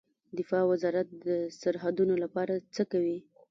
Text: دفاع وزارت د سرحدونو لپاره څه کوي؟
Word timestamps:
دفاع 0.37 0.63
وزارت 0.71 1.07
د 1.25 1.27
سرحدونو 1.61 2.13
لپاره 2.23 2.53
څه 2.75 2.83
کوي؟ 2.91 3.17